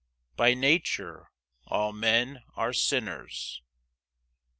By 0.35 0.55
nature 0.55 1.29
all 1.67 1.93
men 1.93 2.41
are 2.55 2.73
sinners. 2.73 3.61